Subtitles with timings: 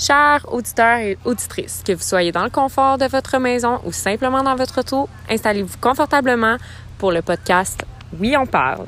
[0.00, 4.42] Chers auditeurs et auditrices, que vous soyez dans le confort de votre maison ou simplement
[4.42, 6.56] dans votre auto, installez-vous confortablement
[6.96, 7.84] pour le podcast
[8.18, 8.86] Oui, on parle.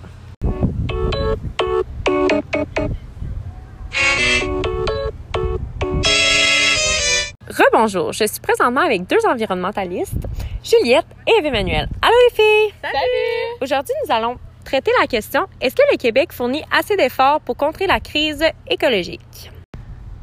[7.47, 10.27] Rebonjour, je suis présentement avec deux environnementalistes,
[10.65, 11.91] Juliette et Emmanuel.
[12.01, 12.75] Allô les filles!
[12.81, 13.61] Salut!
[13.61, 17.87] Aujourd'hui, nous allons traiter la question est-ce que le Québec fournit assez d'efforts pour contrer
[17.87, 19.53] la crise écologique?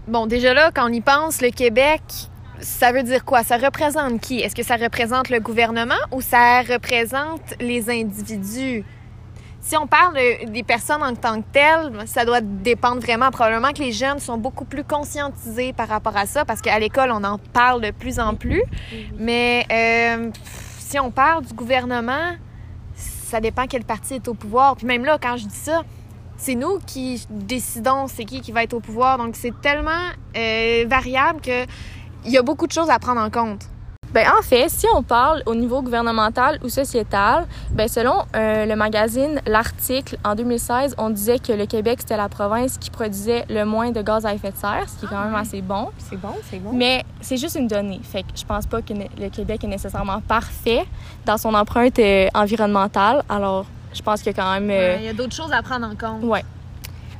[0.10, 2.02] Bon, déjà là, quand on y pense, le Québec,
[2.62, 3.44] ça veut dire quoi?
[3.44, 4.40] Ça représente qui?
[4.40, 8.84] Est-ce que ça représente le gouvernement ou ça représente les individus?
[9.62, 10.18] Si on parle
[10.48, 13.30] des personnes en tant que telles, ça doit dépendre vraiment.
[13.30, 17.12] Probablement que les jeunes sont beaucoup plus conscientisés par rapport à ça parce qu'à l'école,
[17.12, 18.64] on en parle de plus en plus.
[19.20, 20.32] Mais euh,
[20.80, 22.32] si on parle du gouvernement,
[22.96, 24.76] ça dépend quel parti est au pouvoir.
[24.76, 25.84] Puis même là, quand je dis ça,
[26.40, 29.18] c'est nous qui décidons c'est qui qui va être au pouvoir.
[29.18, 31.66] Donc c'est tellement euh, variable que
[32.26, 33.66] il y a beaucoup de choses à prendre en compte.
[34.12, 38.76] Ben, en fait, si on parle au niveau gouvernemental ou sociétal, ben, selon euh, le
[38.76, 43.66] magazine L'Article, en 2016, on disait que le Québec, c'était la province qui produisait le
[43.66, 45.90] moins de gaz à effet de serre, ce qui est quand même assez bon.
[46.00, 46.72] C'est bon, c'est bon.
[46.74, 48.02] Mais c'est juste une donnée.
[48.02, 50.88] Fait que je pense pas que le Québec est nécessairement parfait
[51.28, 53.24] dans son empreinte euh, environnementale.
[53.30, 54.70] Alors, je pense qu'il y a quand même...
[54.70, 56.24] Euh, il y a d'autres choses à prendre en compte.
[56.24, 56.44] Ouais.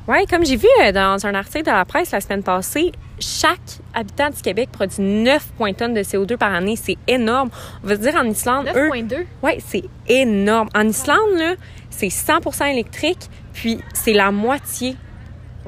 [0.08, 2.90] Oui, comme j'ai vu dans un article de la presse la semaine passée,
[3.20, 3.60] chaque
[3.94, 6.76] habitant du Québec produit 9 tonnes de CO2 par année.
[6.76, 7.50] C'est énorme.
[7.84, 9.26] On va dire en Islande, 9,2?
[9.42, 10.68] Oui, c'est énorme.
[10.74, 11.54] En Islande, là,
[11.90, 14.96] c'est 100% électrique, puis c'est la moitié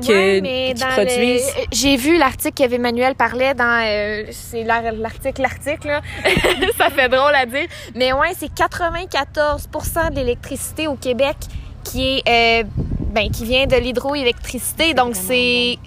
[0.00, 1.52] que qu'ils produisent.
[1.70, 6.00] J'ai vu l'article qu'Emmanuel parlait dans euh, c'est l'article l'article là.
[6.78, 7.66] ça fait drôle à dire.
[7.94, 11.36] Mais ouais, c'est 94% de l'électricité au Québec
[11.84, 12.64] qui est euh,
[13.12, 14.94] ben qui vient de l'hydroélectricité.
[14.94, 15.78] Donc c'est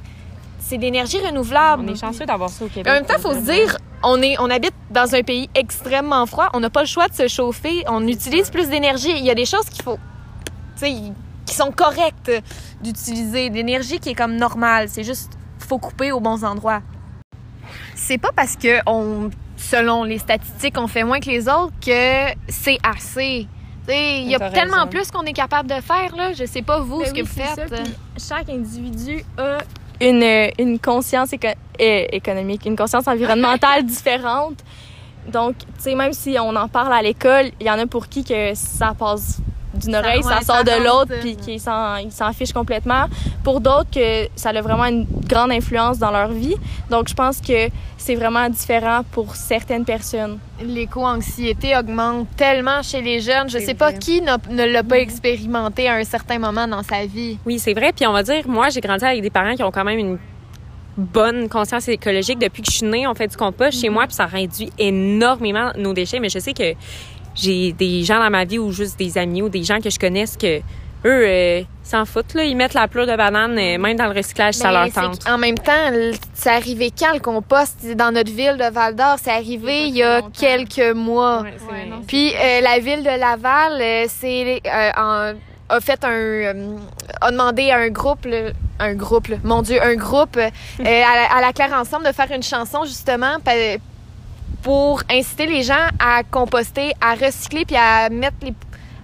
[0.60, 1.84] c'est d'énergie renouvelable.
[1.86, 2.88] On est chanceux d'avoir ça au Québec.
[2.92, 6.26] En même temps, il faut se dire, on, est, on habite dans un pays extrêmement
[6.26, 6.50] froid.
[6.54, 7.84] On n'a pas le choix de se chauffer.
[7.88, 9.12] On utilise plus d'énergie.
[9.12, 10.00] Il y a des choses qu'il faut,
[10.80, 10.94] tu sais,
[11.46, 12.32] qui sont correctes
[12.82, 13.50] d'utiliser.
[13.50, 14.90] L'énergie qui est comme normale.
[14.90, 16.82] C'est juste, faut couper aux bons endroits.
[17.96, 22.34] C'est pas parce que on, selon les statistiques, on fait moins que les autres que
[22.48, 23.48] c'est assez.
[23.88, 26.16] Il y a tellement plus qu'on est capable de faire.
[26.16, 26.34] Là.
[26.34, 27.74] Je sais pas vous ben ce que vous faites.
[28.18, 29.60] chaque individu a
[30.02, 31.30] une, une conscience
[31.78, 34.64] économique, une conscience environnementale différente.
[35.32, 38.08] Donc, tu sais, même si on en parle à l'école, il y en a pour
[38.08, 39.40] qui que ça passe
[39.86, 43.06] d'une oreille, ça, sort de l'autre, puis qu'ils s'en fichent complètement.
[43.44, 46.56] Pour d'autres, que ça a vraiment une grande influence dans leur vie.
[46.90, 50.38] Donc, je pense que c'est vraiment différent pour certaines personnes.
[50.62, 53.50] L'éco-anxiété augmente tellement chez les jeunes.
[53.50, 57.38] Je sais pas qui ne l'a pas expérimenté à un certain moment dans sa vie.
[57.46, 57.94] Oui, c'est vrai.
[57.94, 60.18] Puis on va dire, moi, j'ai grandi avec des parents qui ont quand même une
[60.98, 63.08] bonne conscience écologique depuis que je suis née.
[63.08, 63.94] On fait du compost chez mhm.
[63.94, 66.20] moi, puis ça réduit énormément nos déchets.
[66.20, 66.74] Mais je sais que
[67.36, 70.00] j'ai des gens dans ma vie ou juste des amis ou des gens que je
[70.00, 70.62] connais que
[71.06, 74.18] eux euh, s'en foutent là, ils mettent la pleure de banane euh, même dans le
[74.18, 75.30] recyclage ça ben, leur tente.
[75.30, 75.92] En même temps,
[76.34, 80.04] c'est arrivé quand le compost dans notre ville de Val d'Or, c'est arrivé il y
[80.04, 81.44] a quelques mois.
[82.08, 84.62] Puis euh, la ville de Laval, c'est
[85.68, 86.78] a fait un
[87.22, 88.28] a demandé à un groupe
[88.80, 90.52] un groupe mon dieu un groupe à,
[90.84, 93.38] la, à la Claire ensemble de faire une chanson justement
[94.66, 98.54] pour inciter les gens à composter, à recycler puis à mettre les,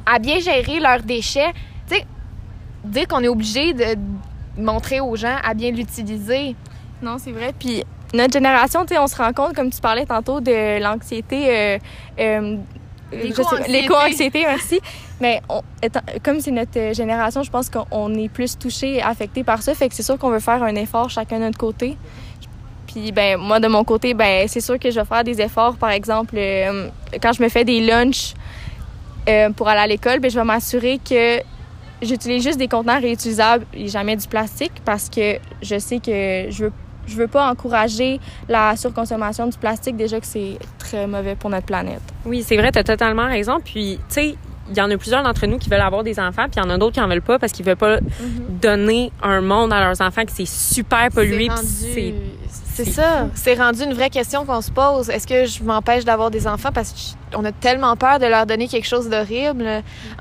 [0.07, 1.53] à bien gérer leurs déchets.
[1.87, 2.05] Tu sais,
[2.83, 3.95] dire qu'on est obligé de
[4.57, 6.55] montrer aux gens à bien l'utiliser.
[7.03, 7.53] Non, c'est vrai.
[7.59, 11.45] Puis notre génération, tu sais, on se rend compte, comme tu parlais tantôt, de l'anxiété.
[11.47, 11.77] Euh,
[12.19, 12.57] euh,
[13.67, 14.79] L'éco-anxiété, merci.
[15.19, 15.61] Mais on,
[16.23, 19.75] comme c'est notre génération, je pense qu'on est plus touché et affecté par ça.
[19.75, 21.97] Fait que c'est sûr qu'on veut faire un effort chacun de notre côté.
[22.91, 25.75] Puis ben moi de mon côté, ben c'est sûr que je vais faire des efforts.
[25.77, 26.89] Par exemple, euh,
[27.21, 28.33] quand je me fais des lunchs
[29.29, 31.39] euh, pour aller à l'école, ben je vais m'assurer que
[32.01, 36.65] j'utilise juste des contenants réutilisables et jamais du plastique parce que je sais que je
[36.65, 36.73] veux
[37.07, 41.65] je veux pas encourager la surconsommation du plastique déjà que c'est très mauvais pour notre
[41.65, 42.01] planète.
[42.25, 43.59] Oui, c'est vrai, tu as totalement raison.
[43.59, 44.35] Puis tu sais,
[44.71, 46.65] il y en a plusieurs d'entre nous qui veulent avoir des enfants, puis il y
[46.65, 48.59] en a d'autres qui en veulent pas parce qu'ils veulent pas mhm.
[48.61, 51.49] donner un monde à leurs enfants qui c'est super pollué.
[52.73, 53.27] C'est ça.
[53.35, 55.09] C'est rendu une vraie question qu'on se pose.
[55.09, 58.67] Est-ce que je m'empêche d'avoir des enfants parce qu'on a tellement peur de leur donner
[58.67, 59.65] quelque chose d'horrible?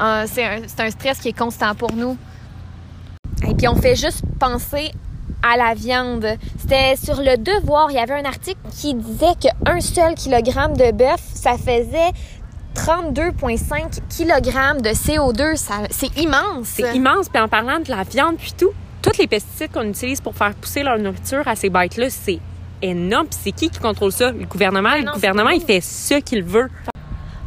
[0.00, 2.16] Euh, c'est un, un, stress qui est constant pour nous.
[3.48, 4.90] Et puis on fait juste penser
[5.42, 6.26] à la viande.
[6.58, 10.92] C'était sur le devoir, il y avait un article qui disait qu'un seul kilogramme de
[10.92, 12.12] bœuf, ça faisait
[12.74, 15.56] 32,5 kg de CO2.
[15.90, 16.66] C'est immense.
[16.66, 17.28] C'est immense.
[17.28, 18.70] Puis en parlant de la viande puis tout,
[19.02, 22.38] tous les pesticides qu'on utilise pour faire pousser leur nourriture à ces bêtes-là, c'est
[22.82, 23.26] énorme.
[23.26, 24.30] Puis c'est qui qui contrôle ça?
[24.30, 24.94] Le gouvernement.
[24.96, 26.68] le gouvernement, il fait ce qu'il veut.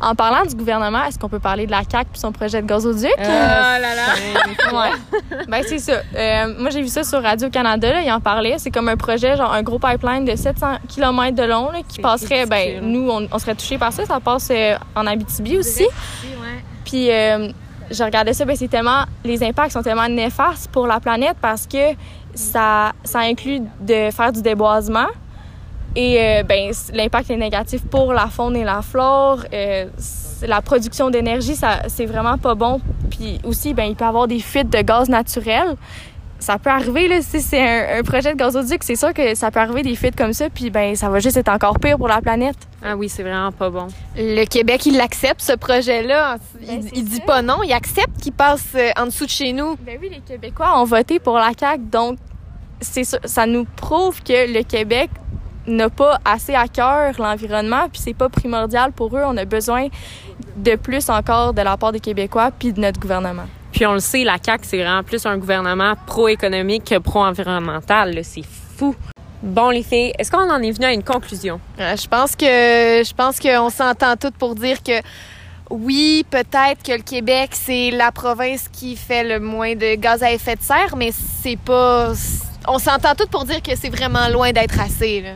[0.04, 2.68] En parlant du gouvernement, est-ce qu'on peut parler de la CAQ et son projet de
[2.68, 3.06] gazoduc?
[3.06, 4.12] Euh, oh là là!
[4.74, 5.46] ouais.
[5.48, 6.02] ben, c'est ça.
[6.16, 8.02] Euh, moi, j'ai vu ça sur Radio-Canada.
[8.02, 8.58] Ils en parlaient.
[8.58, 12.02] C'est comme un projet, genre un gros pipeline de 700 km de long là, qui
[12.02, 12.46] passerait.
[12.46, 14.06] Ben, nous, on, serait touchés par ça.
[14.06, 15.88] Ça passe euh, en Abitibi aussi.
[16.84, 18.44] Puis, je regardais ça.
[18.44, 19.06] Ben, c'est tellement.
[19.24, 21.94] Les impacts sont tellement néfastes pour la planète parce que
[22.36, 25.08] ça, ça inclut de faire du déboisement
[25.96, 29.40] et euh, ben, l'impact est négatif pour la faune et la flore.
[29.54, 29.86] Euh,
[30.42, 32.82] la production d'énergie, ça, c'est vraiment pas bon.
[33.12, 35.76] Puis aussi, ben, il peut y avoir des fuites de gaz naturel.
[36.40, 39.62] Ça peut arriver, là, si c'est un, projet de gazoduc, c'est sûr que ça peut
[39.62, 42.20] arriver des fuites comme ça, puis ben, ça va juste être encore pire pour la
[42.20, 42.58] planète.
[42.84, 43.88] Ah oui, c'est vraiment pas bon.
[44.18, 46.36] Le Québec, il accepte ce projet-là.
[46.68, 49.78] Ben, il, dit pas non, il accepte qu'il passe euh, en dessous de chez nous.
[49.86, 52.18] Ben oui, les Québécois ont voté pour la CAQ, donc
[52.82, 55.10] c'est ça, ça nous prouve que le Québec
[55.68, 59.24] n'a pas assez à cœur l'environnement, puis c'est pas primordial pour eux.
[59.26, 59.88] On a besoin
[60.56, 63.46] de plus encore de la part des Québécois puis de notre gouvernement.
[63.72, 68.20] Puis on le sait, la CAQ, c'est vraiment plus un gouvernement pro-économique que pro-environnemental.
[68.24, 68.46] C'est
[68.78, 68.96] fou.
[69.42, 71.60] Bon, les filles, est-ce qu'on en est venu à une conclusion?
[71.80, 75.02] Euh, je pense que je pense qu'on s'entend toutes pour dire que
[75.70, 80.32] oui, peut-être que le Québec, c'est la province qui fait le moins de gaz à
[80.32, 82.14] effet de serre, mais c'est pas.
[82.68, 85.22] On s'entend toutes pour dire que c'est vraiment loin d'être assez.
[85.22, 85.32] Là.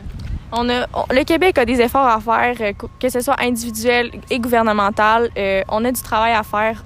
[0.50, 4.38] On a, le Québec a des efforts à faire, euh, que ce soit individuel et
[4.38, 5.30] gouvernemental.
[5.36, 6.84] Euh, on a du travail à faire.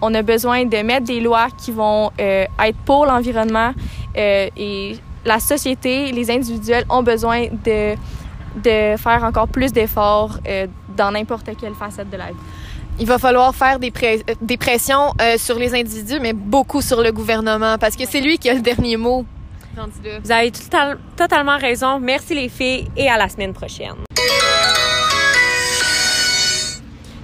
[0.00, 3.72] On a besoin de mettre des lois qui vont euh, être pour l'environnement
[4.16, 7.94] et la société, les individuels ont besoin de,
[8.56, 10.38] de faire encore plus d'efforts
[10.96, 12.36] dans n'importe quelle facette de la vie.
[12.98, 13.92] Il va falloir faire des,
[14.40, 18.50] des pressions sur les individus, mais beaucoup sur le gouvernement, parce que c'est lui qui
[18.50, 19.24] a le dernier mot.
[20.22, 20.52] Vous avez
[21.16, 21.98] totalement raison.
[22.00, 23.94] Merci les filles et à la semaine prochaine.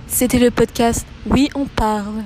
[0.07, 2.23] C'était le podcast Oui, on parle.